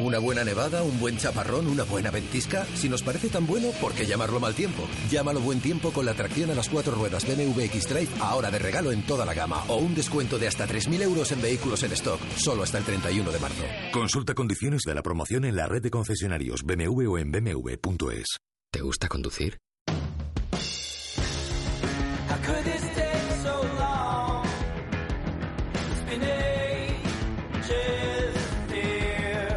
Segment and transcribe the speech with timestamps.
[0.00, 2.64] Una buena nevada, un buen chaparrón, una buena ventisca.
[2.74, 4.86] Si nos parece tan bueno, ¿por qué llamarlo mal tiempo?
[5.10, 8.92] Llámalo buen tiempo con la tracción a las cuatro ruedas BMW X-Drive ahora de regalo
[8.92, 12.20] en toda la gama o un descuento de hasta 3.000 euros en vehículos en stock,
[12.36, 13.64] solo hasta el 31 de marzo.
[13.92, 18.38] Consulta condiciones de la promoción en la red de concesionarios BMW o en bmw.es.
[18.70, 19.58] ¿Te gusta conducir?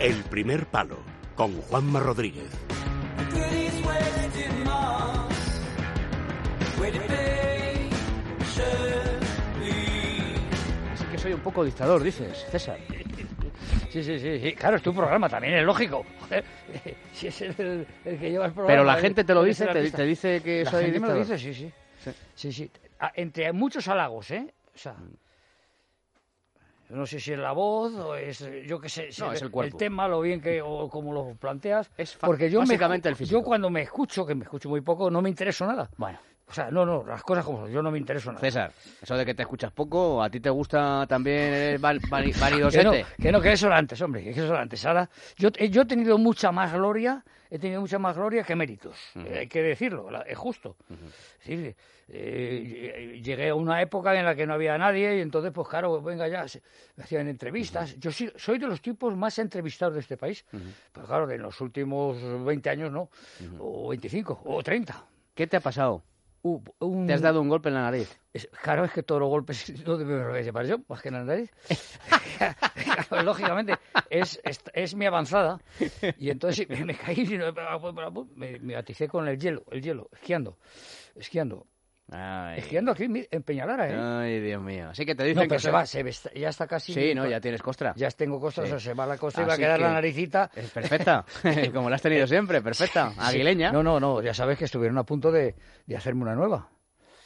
[0.08, 1.00] El primer palo
[1.36, 2.50] con Juanma Rodríguez.
[10.94, 12.78] Así que soy un poco dictador, dices, César.
[13.90, 14.54] Sí, sí, sí, sí.
[14.54, 16.06] Claro, es tu programa, también es lógico.
[16.22, 16.44] Joder,
[17.14, 18.68] si es el, el que lleva el programa.
[18.68, 21.38] Pero la gente te lo dice, te, dice que La soy gente me lo dictador.
[21.40, 21.72] dice, sí,
[22.04, 22.14] sí.
[22.36, 22.72] Sí, sí.
[23.00, 24.54] A- Entre muchos halagos, ¿eh?
[24.74, 24.96] O sea,
[26.90, 29.52] no sé si es la voz o es, yo qué sé, si No, es el
[29.52, 29.78] cuerpo.
[29.78, 31.90] tema, lo bien que, o como lo planteas.
[31.98, 33.40] Es porque yo me, básicamente el físico.
[33.40, 35.90] yo cuando me escucho, que me escucho muy poco, no me intereso nada.
[35.98, 38.40] Bueno, O sea, no, no, las cosas como son, yo no me intereso nada.
[38.40, 38.72] César,
[39.02, 42.00] eso de que te escuchas poco, ¿a ti te gusta también vari-
[42.72, 44.86] Que no, que no, que eso era antes, hombre, que eso era antes.
[44.86, 48.56] Ahora, yo, eh, yo he tenido mucha más gloria, he tenido mucha más gloria que
[48.56, 48.98] méritos.
[49.16, 50.76] Eh, hay que decirlo, la- es justo.
[52.10, 56.02] Eh, llegué a una época en la que no había nadie y entonces, pues claro,
[56.02, 56.62] venga ya, se-
[56.96, 57.98] me hacían entrevistas.
[58.00, 60.46] Yo sí- soy de los tipos más entrevistados de este país,
[60.94, 63.10] pero claro, de los últimos 20 años no,
[63.60, 65.06] o 25, o 30.
[65.36, 66.04] ¿Qué te ha pasado?
[66.80, 68.18] Un- ¿Te has dado un golpe en la nariz?
[68.34, 71.24] es- claro, es que todos los golpes no debe llevar yo, más que en la
[71.24, 71.52] nariz.
[73.24, 73.76] Lógicamente,
[74.10, 75.60] es, es, es mi avanzada.
[76.18, 77.38] Y entonces me, me caí y
[78.36, 80.58] me, me aticé con el hielo, el hielo, esquiando,
[81.16, 81.66] esquiando.
[82.10, 83.96] Ay, Esquiando aquí en Peñalara, ¿eh?
[84.00, 84.90] ay, Dios mío.
[84.90, 86.94] Así que te No, dicen pero que se va, se ya está casi...
[86.94, 87.94] Sí, no, ya tienes costra.
[87.98, 88.62] Ya tengo Sí.
[88.62, 90.50] o sea, se va la cosa y va a quedar la naricita...
[90.56, 91.26] Es perfecta,
[91.74, 93.20] como la has tenido siempre, perfecta, Sí.
[93.20, 93.72] aguileña.
[93.74, 95.56] No, no, no, ya sabes que estuvieron a punto de,
[95.86, 96.70] de hacerme una nueva.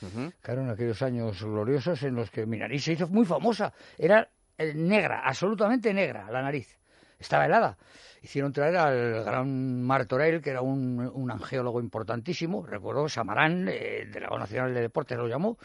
[0.02, 0.32] Ujú.
[0.42, 3.72] Claro, en aquellos años gloriosos en los que mi nariz se hizo muy famosa.
[4.00, 4.28] Era
[4.58, 6.80] eh, negra, absolutamente negra, la nariz.
[7.22, 7.78] Estaba helada.
[8.24, 14.12] Hicieron traer al gran Martorell, que era un, un angeólogo importantísimo, recuerdo, Samarán, eh, el
[14.12, 15.58] delegado nacional de deportes lo llamó,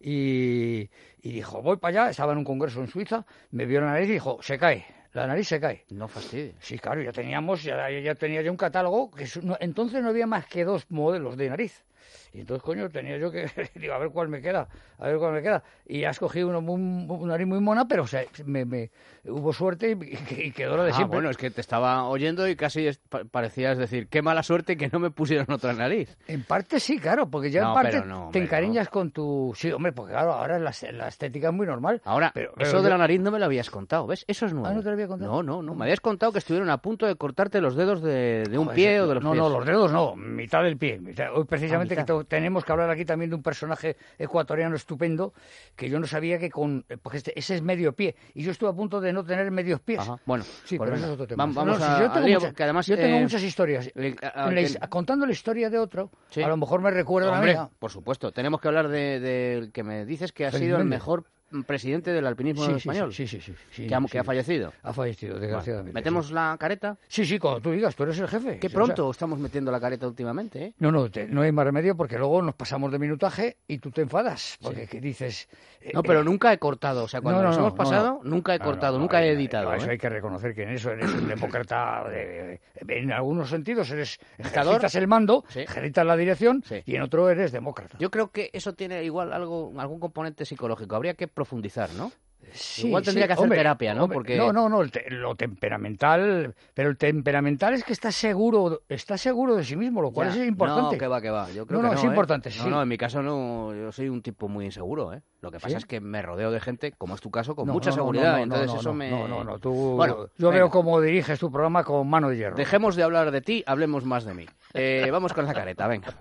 [0.00, 0.88] y,
[1.22, 4.08] y dijo, voy para allá, estaba en un congreso en Suiza, me vio la nariz
[4.10, 5.84] y dijo, se cae, la nariz se cae.
[5.90, 6.54] No fastidies.
[6.60, 10.08] Sí, claro, ya teníamos, ya, ya tenía yo un catálogo, que es- no- entonces no
[10.10, 11.84] había más que dos modelos de nariz.
[12.34, 13.46] Y entonces, coño, tenía yo que,
[13.76, 14.66] digo, a ver cuál me queda,
[14.98, 15.62] a ver cuál me queda.
[15.86, 18.90] Y has cogido uno, muy- una nariz muy mona, pero o sea, me, me-
[19.24, 21.16] hubo suerte y, y quedó lo de Ah, siempre.
[21.18, 24.76] bueno, es que te estaba oyendo y casi es- pa- parecías decir, qué mala suerte
[24.76, 26.18] que no me pusieron otra nariz.
[26.26, 29.52] En parte sí, claro, porque ya No, en parte no, hombre, te encariñas con tu...
[29.54, 32.02] Sí, hombre, porque claro, ahora la, la estética es muy normal.
[32.04, 34.24] Ahora, Pero- pero eso de la nariz no me lo habías contado, ¿ves?
[34.26, 34.66] Eso es nuevo.
[34.66, 35.30] Ah, ¿no te lo había contado?
[35.30, 35.74] No, no, no.
[35.76, 38.74] Me habías contado que estuvieron a punto de cortarte los dedos de, de un Joder,
[38.76, 39.42] pie eso- o de los no, pies.
[39.44, 40.98] no, los dedos no, mitad del pie.
[40.98, 42.23] mitad- Hoy precisamente Ah, que mitad.
[42.24, 45.32] Tenemos que hablar aquí también de un personaje ecuatoriano estupendo
[45.76, 46.84] que yo no sabía que con...
[46.88, 49.50] eh, Porque este- ese es medio pie y yo estuve a punto de no tener
[49.50, 50.00] medios pies.
[50.00, 51.44] Ajá, bueno, Sí, pues pero eso es otro tema.
[51.46, 52.86] vam- Vamos, No, a, yo tengo, lío, mucha- porque además...
[52.86, 53.90] yo tengo eh, muchas historias.
[53.94, 56.42] le- a- que- his- contando la historia de otro, Sí.
[56.42, 57.68] a lo mejor me recuerda la mía.
[57.78, 58.32] por supuesto.
[58.32, 61.24] Tenemos que hablar del de, que me dices que ha sido el mejor
[61.66, 63.12] presidente del alpinismo Sí, español.
[63.12, 64.06] sí, sí, sí, sí, que, ha, sí.
[64.08, 64.72] que ha fallecido.
[64.82, 65.92] Ha fallecido, desgraciadamente.
[65.94, 66.96] ¿Metemos la careta?
[67.06, 68.58] Sí, sí, cuando tú digas, tú eres el jefe.
[68.58, 70.74] Qué O sea, pronto estamos metiendo la careta últimamente, ¿eh?
[70.78, 73.90] No, no, te- no hay más remedio porque luego nos pasamos de minutaje y tú
[73.90, 74.58] te enfadas.
[74.62, 75.48] Porque que dices.
[75.80, 77.04] eh, No, pero eh, nunca he cortado.
[77.04, 79.72] O sea, cuando no, no, nos no, hemos pasado, nunca he cortado, nunca he editado.
[79.74, 79.90] eso ¿eh?
[79.92, 82.08] hay que reconocer que en eso eres un demócrata.
[82.08, 84.18] de- de- en algunos sentidos eres.
[84.38, 87.96] Ejercitas el mando, ejercitas la dirección y en otro eres demócrata.
[87.98, 90.96] Yo creo que eso tiene igual algo, algún componente psicológico.
[90.96, 92.10] Habría que profundizar, ¿no?
[92.52, 94.04] Sí, Igual tendría sí, que hacer hombre, terapia, ¿no?
[94.04, 96.54] hombre, Porque- No, no, no, te- lo temperamental.
[96.74, 100.42] Pero el temperamental es que está seguro, está seguro de sí mismo, lo cual Ya.
[100.42, 100.94] es importante.
[100.94, 101.50] No, que va, que va.
[101.50, 102.08] Yo creo No, que no, es ¿eh?
[102.08, 102.68] importante, No, sí.
[102.70, 103.74] no, en mi caso no.
[103.74, 105.22] Yo soy un tipo muy inseguro, ¿eh?
[105.40, 105.76] Lo que pasa ¿Sí?
[105.76, 108.38] es que me rodeo de gente, como es tu caso, con No, mucha seguridad.
[108.40, 109.10] entonces eso me.
[109.10, 109.72] No, no, no, tú.
[109.96, 110.56] Bueno, yo venga.
[110.64, 112.56] veo cómo diriges tu programa con mano de hierro.
[112.56, 114.46] Dejemos de hablar de ti, hablemos más de mí.
[114.74, 116.14] Eh, vamos con la careta, venga.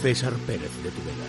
[0.00, 1.26] César Pérez de Tudela.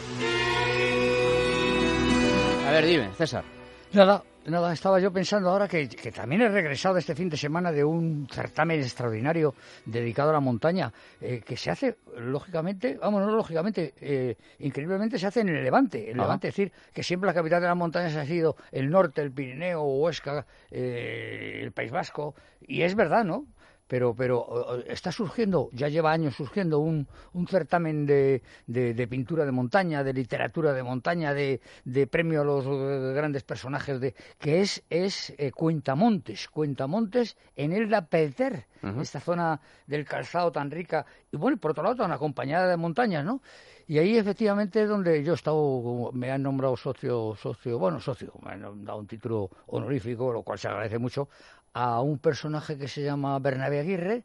[2.70, 3.44] A ver, dime, César.
[3.92, 7.74] Nada, nada, estaba yo pensando ahora que, que, también he regresado este fin de semana
[7.74, 9.54] de un certamen extraordinario
[9.84, 15.28] dedicado a la montaña, eh, que se hace, lógicamente, vamos, no lógicamente, eh, increíblemente se
[15.28, 16.10] hace en el Levante.
[16.10, 19.22] El Levante, es decir, que siempre la capital de las montañas ha sido el norte,
[19.22, 22.36] el Pirineo, Huesca, eh, el País Vasco,
[22.66, 23.48] y es verdad, ¿no?
[23.92, 29.52] Pero, pero está surgiendo, ya lleva años surgiendo un, un certamen de, de, pintura de
[29.52, 32.66] montaña, de literatura de montaña, de, de premio a los
[33.14, 38.66] grandes personajes, de, que es, es eh, Cuentamontes, Cuentamontes en el Pelter,
[39.02, 43.26] esta zona del calzado tan rica, y bueno, por otro lado, tan acompañada de montañas,
[43.26, 43.42] ¿no?
[43.88, 48.32] Y ahí efectivamente es donde yo he estado, me han nombrado socio, socio, bueno, socio,
[48.42, 51.28] me han dado un título honorífico, lo cual se agradece mucho,
[51.74, 54.24] a un personaje que se llama Bernabé Aguirre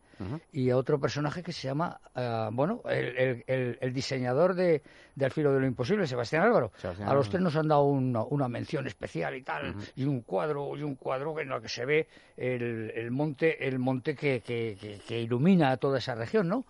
[0.52, 4.82] y a otro personaje que se llama, uh, bueno, el, el, el, diseñador de,
[5.14, 6.72] de Al filo de lo imposible, Sebastián Álvaro.
[7.04, 10.76] a los tres nos han dado una, una mención especial y tal, y un cuadro,
[10.76, 14.98] y un cuadro en el que se ve el, el monte, el monte que, que,
[15.06, 16.64] que, ilumina toda esa región, ¿no?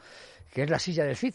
[0.53, 1.35] Que es la silla del Cid,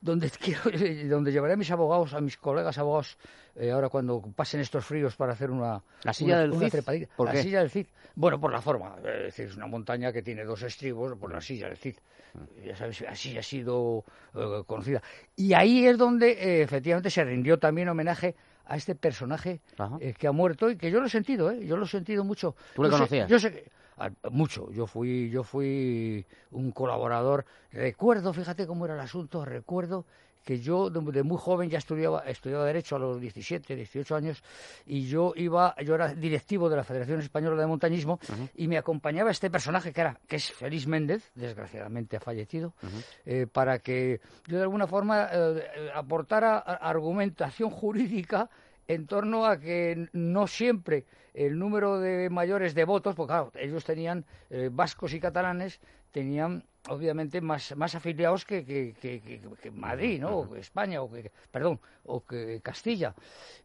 [0.00, 0.62] donde, quiero,
[1.08, 3.18] donde llevaré a mis abogados, a mis colegas abogados,
[3.54, 7.06] eh, ahora cuando pasen estos fríos para hacer una, ¿La silla del Cid?
[7.18, 7.86] la silla del Cid.
[8.14, 8.96] Bueno, por la forma.
[8.98, 11.96] Es decir, es una montaña que tiene dos estribos, por la silla del Cid.
[12.64, 14.04] Ya sabes, así ha sido
[14.34, 15.02] eh, conocida.
[15.36, 19.60] Y ahí es donde eh, efectivamente se rindió también homenaje a este personaje
[20.18, 21.66] que ha muerto y que yo lo he sentido, ¿eh?
[21.66, 22.54] Yo lo he sentido mucho.
[22.74, 23.28] ¿Tú le conocías?
[23.28, 23.64] yo sé
[24.30, 24.70] mucho.
[24.72, 27.44] Yo fui, yo fui un colaborador.
[27.70, 30.04] Recuerdo, fíjate cómo era el asunto, recuerdo
[30.44, 34.42] que yo de, muy joven ya estudiaba, estudiaba Derecho a los 17, 18 años
[34.86, 38.18] y yo iba, yo era directivo de la Federación Española de Montañismo
[38.56, 42.74] y me acompañaba este personaje que era, que es Félix Méndez, desgraciadamente ha fallecido,
[43.24, 48.50] eh, para que yo de alguna forma eh, aportara argumentación jurídica
[48.88, 54.24] en torno a que no siempre el número de mayores de votos, porque ellos tenían
[54.50, 55.80] eh, vascos y catalanes,
[56.10, 60.38] tenían obviamente más, más afiliados que, que, que, Madrid, ¿no?
[60.38, 63.14] O que España, o que, perdón, o que Castilla.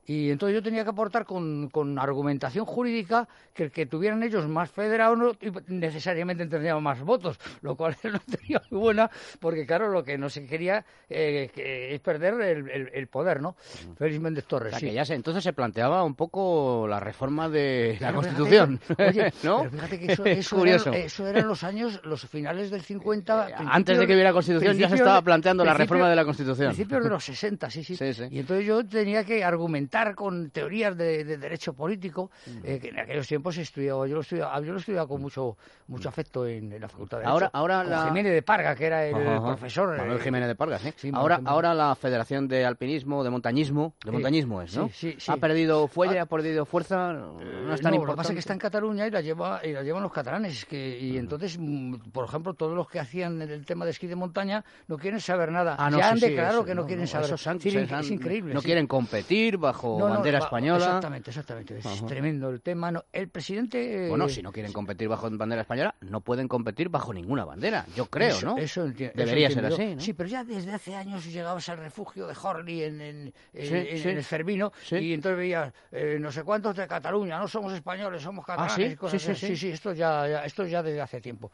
[0.06, 4.48] Y entonces yo tenía que aportar con, con argumentación jurídica que el que tuvieran ellos
[4.48, 5.32] más federados no
[5.68, 9.10] necesariamente tendrían más votos, lo cual no tenía muy buena,
[9.40, 11.50] porque claro, lo que no se quería eh,
[11.92, 13.56] es perder el, el, poder, ¿no?
[13.98, 14.92] Félix Méndez Torres, sí.
[14.92, 19.64] ya entonces se planteaba un poco la reforma de la Constitución, oye, ¿no?
[19.64, 20.94] Pero fíjate que eso, eso, curioso.
[20.94, 24.90] eso eran los años, los finales del 50 eh, antes de que hubiera Constitución ya
[24.90, 26.70] se estaba planteando la reforma de la Constitución.
[26.70, 27.98] Principios de los 60, sí, sí,
[28.32, 32.32] Y entonces yo tenía que argumentar con teorías de, derecho político,
[32.64, 35.58] eh, que en aquellos tiempos estudiaba, yo lo estudiaba, yo lo estudiaba con mucho
[35.88, 37.32] mucho afecto en, la Facultad de Derecho.
[37.32, 38.08] Ahora, ahora la...
[38.08, 39.98] Jiménez de Parga, que era el profesor.
[39.98, 41.12] Manuel eh, Jiménez de Parga, sí.
[41.14, 44.90] ahora, ahora la Federación de Alpinismo, de Montañismo, de montañismo es, ¿no?
[44.90, 47.14] Sí, ¿Ha perdido fuelle, ah, ha perdido fuerza?
[47.14, 47.98] No es tan no, importante.
[47.98, 50.12] Lo que pasa es que está en Cataluña y la, lleva, y la llevan los
[50.12, 50.66] catalanes.
[50.66, 54.16] Que, y entonces, mm, por ejemplo, todos los que hacían el tema de esquí de
[54.16, 55.76] montaña no quieren saber nada.
[55.78, 57.34] Ah, ya han declarado que no, quieren saber.
[57.34, 58.54] es increíble.
[58.54, 60.86] No quieren competir bajo bandera española.
[60.86, 61.78] Exactamente, exactamente.
[61.80, 62.92] Es tremendo el tema.
[63.12, 64.08] el presidente.
[64.10, 67.86] Bueno, si no quieren competir bajo bandera española, no pueden competir bajo ninguna bandera.
[67.96, 68.58] Yo creo, ¿no?
[68.58, 68.88] Eso.
[68.88, 69.96] Debería ser así.
[70.00, 74.72] Sí, pero ya desde hace años llegabas al refugio de Horley en, en, el Fermino
[74.92, 78.98] y entonces veías eh, no sé cuántos de Cataluña, no somos españoles, somos ah, catalanes.
[79.22, 79.36] sí?
[79.36, 81.52] sí, sí, esto ya, esto ya desde hace tiempo.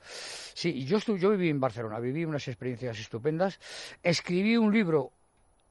[0.54, 3.60] Sí, yo, estuve, yo viví en Barcelona, viví unas experiencias estupendas.
[4.02, 5.12] Escribí un libro,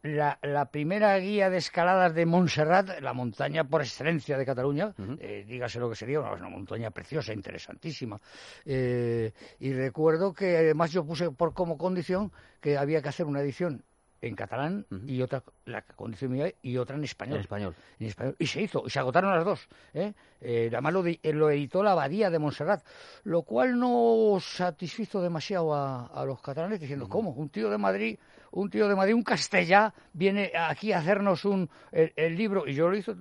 [0.02, 5.78] la, primera guía de escaladas de Montserrat, la montaña por excelencia de Cataluña, eh, dígase
[5.78, 8.18] lo que sería, una, una montaña preciosa, interesantísima.
[8.64, 13.40] Eh, y recuerdo que además yo puse por como condición que había que hacer una
[13.40, 13.84] edición
[14.22, 17.36] en catalán y otra la condición mía y otra en español.
[17.36, 17.74] En español.
[17.98, 18.36] En español.
[18.38, 19.68] Y se hizo, y se agotaron las dos.
[19.92, 20.14] ¿eh?
[20.40, 21.02] Eh, además lo,
[21.32, 22.84] lo, editó la Abadía de Montserrat,
[23.24, 27.30] lo cual no satisfizo demasiado a, los catalanes diciendo, ¿cómo?
[27.30, 28.18] Un tío de Madrid,
[28.52, 32.88] un tío de Madrid, un castellá, viene aquí a hacernos un, el, libro, y yo
[32.88, 33.14] lo hice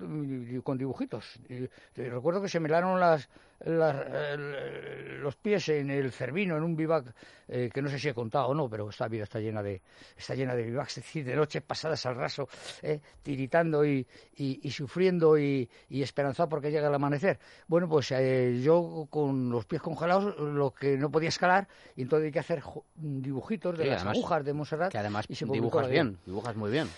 [0.62, 1.40] con dibujitos.
[1.48, 1.66] Y,
[1.96, 3.28] recuerdo que se me laron las,
[3.64, 7.14] los pies en el Cervino, en un vivac
[7.48, 9.82] eh, que no sé si he contado o no, pero esta vida está llena de
[10.16, 12.48] está llena de vivacs, es decir, de noches pasadas al raso,
[12.82, 17.38] eh, tiritando y, y, sufriendo y, y, esperanzado porque llega el amanecer.
[17.66, 22.26] Bueno, pues eh, yo con los pies congelados, lo que no podía escalar, y entonces
[22.26, 22.62] hay que hacer
[22.96, 24.90] dibujitos de las agujas de Montserrat.
[24.90, 26.88] Que además dibujas bien, dibujas muy bien.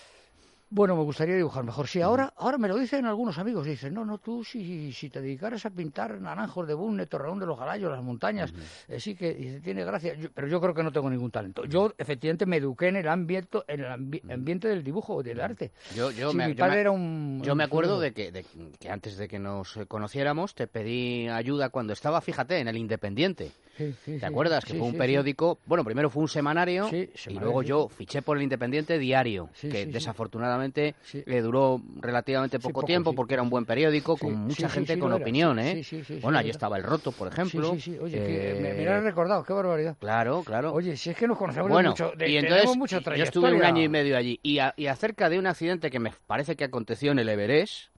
[0.69, 1.87] Bueno, me gustaría dibujar mejor.
[1.87, 3.65] Sí, ahora, ahora me lo dicen algunos amigos.
[3.67, 7.45] Dicen, no, no, tú si, si te dedicaras a pintar naranjos de Bunne, Torreón de
[7.45, 8.51] los Galayos, las montañas,
[8.87, 10.15] eh, sí que dice, tiene gracia.
[10.15, 11.65] Yo- pero yo creo que no tengo ningún talento.
[11.65, 15.71] Yo, efectivamente, me eduqué en el ambiente, en el ambi- ambiente del dibujo, del arte.
[15.95, 17.41] Yo, yo Sí, me, mi yo me- padre era un...
[17.43, 18.43] yo me acuerdo de que, de
[18.79, 23.51] que antes de que nos conociéramos te pedí ayuda cuando estaba, fíjate, en el Independiente.
[23.77, 24.25] Sí, sí, ¿Te sí.
[24.25, 24.63] acuerdas?
[24.63, 28.43] Que fue un periódico, bueno, primero fue un semanario y luego yo fiché por el
[28.43, 34.15] Independiente Diario, que desafortunadamente le duró relativamente poco, poco, tiempo porque era un buen periódico
[34.17, 35.83] con mucha gente con opinión, ¿eh?
[36.21, 37.73] Bueno, allí estaba el Roto, por ejemplo.
[37.73, 37.99] Sí, sí, sí.
[37.99, 39.97] Oye, que me, me Eh, lo has recordado, qué barbaridad.
[39.99, 40.73] Claro, claro.
[40.73, 42.77] Oye, si es que nos conocemos Bueno, mucho, de- y entonces
[43.17, 44.39] yo estuve un año y medio allí.
[44.43, 47.89] Y, a- y acerca de un accidente que me parece que aconteció en el Everest.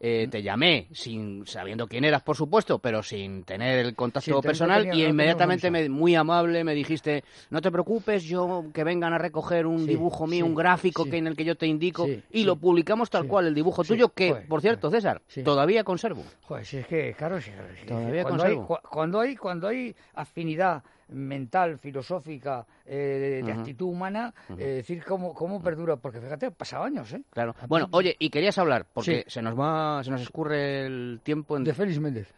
[0.00, 4.46] Eh, te llamé, sin sabiendo quién eras, por supuesto, pero sin tener el contacto Sí,
[4.46, 4.82] personal.
[4.82, 9.12] tenía- y no inmediatamente, me, muy amable, me dijiste, no te preocupes, yo que vengan
[9.12, 11.66] a recoger un Sí, dibujo mío, sí, un gráfico que en el que yo te
[11.66, 15.02] indico, y lo publicamos tal cual, el dibujo tuyo, que, joder, por cierto, joder.
[15.02, 16.24] César, todavía conservo.
[16.42, 17.50] Joder, si es que, claro, si-
[17.86, 18.68] Todavía cuando, conservo.
[18.68, 25.34] cua- cuando, hay, cuando hay afinidad mental, filosófica, eh, de, actitud humana, eh, decir cómo,
[25.34, 27.22] cómo perdura, porque fíjate, han pasado años, ¿eh?
[27.30, 27.54] Claro.
[27.68, 29.30] Bueno, oye, y querías hablar, porque Sí.
[29.30, 32.32] se nos va, se nos escurre el tiempo en De Félix Méndez.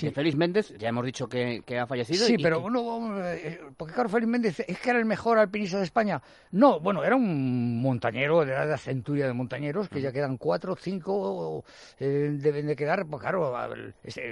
[0.00, 2.26] De Félix Méndez, ya hemos dicho que, que ha fallecido.
[2.26, 5.04] Sí, y- pero y- no, vamos, eh, porque claro, Félix Méndez es que era el
[5.04, 6.20] mejor alpinista de España.
[6.50, 11.64] No, bueno, era un montañero de la centuria de montañeros, que ya quedan cuatro, cinco,
[12.00, 13.52] eh, deben de quedar, pues claro,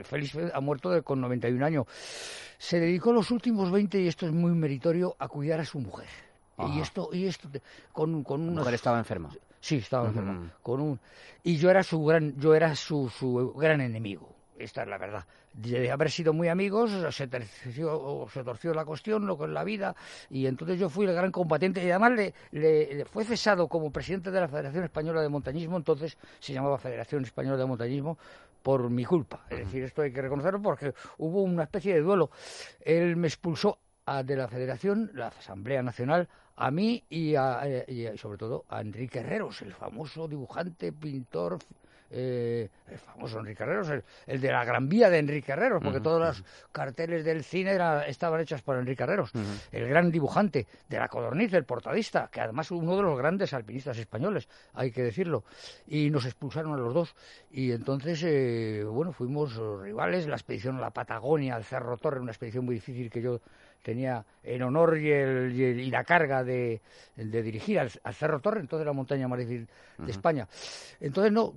[0.04, 1.86] Félix ha muerto de- con 91 años.
[2.58, 6.08] Se dedicó los últimos 20, y esto es muy meritorio, a cuidar a su mujer.
[6.56, 6.74] Ajá.
[6.74, 7.48] Y esto, y esto,
[7.92, 8.58] con, con La unos...
[8.62, 9.30] mujer estaba enferma.
[9.60, 10.18] Sí, estaba Ujú.
[10.18, 10.50] enfermo.
[10.62, 11.00] Con un...
[11.42, 14.34] Y yo era su gran, yo era su, su gran enemigo.
[14.60, 15.24] Esta es la verdad.
[15.54, 19.96] De haber sido muy amigos, se torció, se torció la cuestión, lo con la vida,
[20.28, 21.82] y entonces yo fui el gran combatiente.
[21.84, 25.76] Y además le, le- le fue cesado como presidente de la Federación Española de Montañismo,
[25.76, 28.18] entonces se llamaba Federación Española de Montañismo,
[28.62, 29.46] por mi culpa.
[29.48, 32.30] Es decir, esto hay que reconocerlo porque hubo una especie de duelo.
[32.82, 37.84] Él me expulsó a- de la Federación, la Asamblea Nacional, a mí y, a, eh,
[37.88, 41.58] y a- y sobre todo a Enrique Herreros, el famoso dibujante, pintor,
[42.10, 46.00] eh, el famoso Enrique Herreros, el, el de la Gran Vía de Enrique Herreros, porque
[46.00, 49.30] todos los carteles del cine era- estaban hechos por Enrique Herreros,
[49.72, 53.98] el gran dibujante de la Codorniz, el portadista, que además uno de los grandes alpinistas
[53.98, 55.44] españoles, hay que decirlo,
[55.86, 57.14] y nos expulsaron a los dos.
[57.50, 62.32] Y entonces, eh, bueno, fuimos rivales, la expedición a la Patagonia, al Cerro Torre, una
[62.32, 63.40] expedición muy difícil que yo
[63.82, 66.80] tenía el honor y, el- y el- y la carga de,
[67.16, 69.68] de dirigir al, al Cerro Torre, entonces la montaña más difícil
[69.98, 70.48] de España.
[71.00, 71.52] Entonces, no,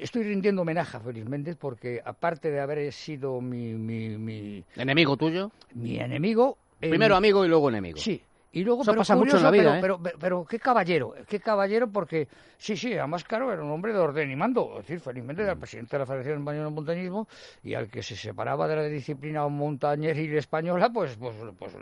[0.00, 5.16] estoy rindiendo homenaje a Félix Méndez porque, aparte de haber sido mi, mi, mi, Enemigo
[5.16, 5.50] tuyo.
[5.74, 6.58] mi enemigo...
[6.80, 7.98] eh, Primero amigo y luego enemigo.
[7.98, 8.22] Sí.
[8.50, 9.80] Y luego, Eso pero pasa mucho en la vida, pero, ¿eh?
[9.80, 13.92] pero, pero, pero qué caballero, qué caballero, porque sí, sí, además, claro, era un hombre
[13.92, 14.70] de orden y mando.
[14.78, 17.28] Es decir, felizmente era el presidente de la Federación Española de Montañismo
[17.62, 21.72] y al que se separaba de la disciplina montañeril española, pues, pues, pues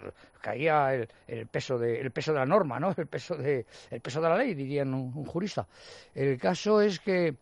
[0.40, 2.92] caía el, el peso de, el peso de la norma, ¿no?
[2.96, 5.68] El peso de, el peso de la ley, dirían un, un jurista.
[6.14, 7.36] El caso es que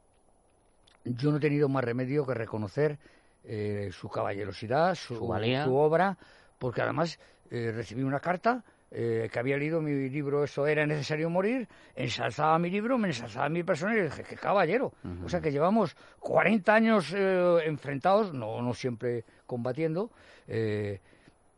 [1.04, 2.98] yo no he tenido más remedio que reconocer
[3.44, 5.64] eh, su caballerosidad, su, Su valía.
[5.64, 6.16] su obra,
[6.58, 7.18] porque además
[7.50, 8.64] eh, recibí una carta
[8.96, 13.48] eh, que había leído mi libro Eso era necesario morir, ensalzaba mi libro, me ensalzaba
[13.48, 14.92] mi persona y dije, qué caballero.
[15.24, 20.10] O sea que llevamos 40 años eh, enfrentados, no, no siempre combatiendo,
[20.46, 21.00] eh,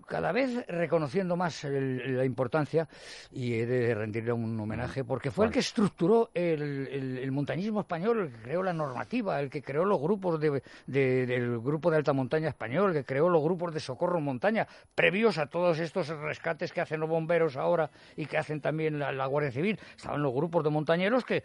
[0.06, 2.88] cada vez reconociendo más el- la importancia
[3.32, 7.80] y he de rendirle un homenaje porque fue el que estructuró el, el- el montañismo
[7.80, 11.90] español, el que creó la normativa, el que creó los grupos de, de- del grupo
[11.90, 15.46] de alta montaña español, el que creó los grupos de socorro en montaña, previos a
[15.46, 19.50] todos estos rescates que hacen los bomberos ahora y que hacen también la, la Guardia
[19.50, 19.78] Civil.
[19.96, 21.42] Estaban los grupos de montañeros que eh,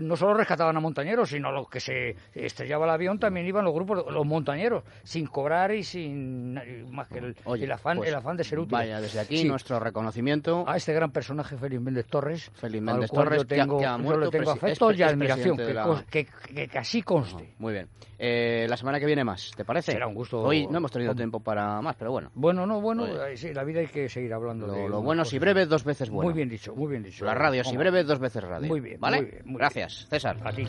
[0.00, 3.74] no solo rescataban a montañeros, sino los que se estrellaba el avión también iban los
[3.74, 6.54] grupos, los montañeros, sin cobrar y sin
[6.92, 8.72] más que el, Oye, el afán, pues, el afán de ser útil.
[8.72, 9.48] Vaya, desde aquí Sí.
[9.48, 10.64] nuestro reconocimiento.
[10.66, 13.86] a este gran personaje Félix Méndez Torres, Félix Méndez Torres, yo que ha- tengo, que
[13.86, 17.54] ha yo muerto le tengo afecto y admiración, que, de la- que, que- así conste.
[17.58, 17.88] Muy bien.
[18.18, 19.92] Eh, la semana que viene más, ¿te parece?
[19.92, 20.40] Será un gusto.
[20.42, 22.30] Hoy no hemos tenido tiempo para más, pero bueno.
[22.34, 25.04] Bueno, no, bueno, eh, sí, la vida hay que seguir hablando de Lo, lo unas
[25.04, 26.24] bueno si breve, dos veces bueno.
[26.30, 27.24] Muy bien dicho, muy bien dicho.
[27.24, 28.68] La radio si breve, dos veces radio.
[28.68, 29.16] Muy bien, ¿Vale?
[29.22, 30.36] muy bien, muy Gracias, César.
[30.44, 30.66] A ti.